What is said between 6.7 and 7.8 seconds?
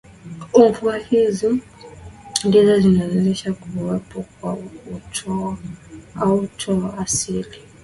wa asili